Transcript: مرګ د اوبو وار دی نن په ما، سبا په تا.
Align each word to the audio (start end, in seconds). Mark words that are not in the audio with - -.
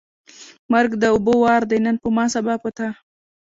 مرګ 0.71 0.91
د 0.97 1.03
اوبو 1.13 1.33
وار 1.43 1.61
دی 1.69 1.77
نن 1.85 1.95
په 2.03 2.09
ما، 2.15 2.25
سبا 2.35 2.53
په 2.63 2.69
تا. 2.77 2.89